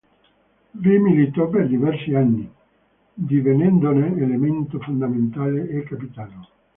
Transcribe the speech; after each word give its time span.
Vi 0.71 0.97
militò 0.97 1.47
per 1.47 1.67
diversi 1.67 2.15
anni, 2.15 2.51
divenendone 3.13 4.15
elemento 4.17 4.79
fondamentale 4.79 5.69
e 5.69 5.83
capitano. 5.83 6.47